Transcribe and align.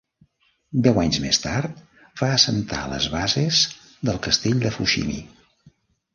Deu 0.85 0.95
anys 1.01 1.19
més 1.25 1.39
tard, 1.43 1.83
va 2.21 2.31
assentar 2.39 2.81
les 2.95 3.07
bases 3.17 3.61
del 4.11 4.19
Castell 4.29 4.67
de 4.67 4.75
Fushimi. 4.81 5.21